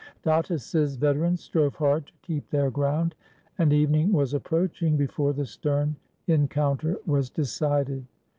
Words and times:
Datis's 0.23 0.95
veterans 0.95 1.41
strove 1.43 1.75
hard 1.75 2.07
to 2.07 2.13
keep 2.23 2.49
their 2.49 2.71
ground, 2.71 3.13
and 3.59 3.71
evening 3.71 4.11
was 4.11 4.33
ap 4.33 4.45
proaching 4.45 4.97
before 4.97 5.31
the 5.31 5.45
stem 5.45 5.95
encounter 6.27 6.97
was 7.05 7.29
decided. 7.29 8.07